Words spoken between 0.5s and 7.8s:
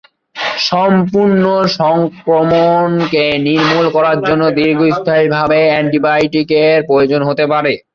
সম্পূর্ণ সংক্রমণকে নির্মূল করার জন্য দীর্ঘস্থায়ী অ্যান্টিবায়োটিকের প্রয়োজন হতে পারে।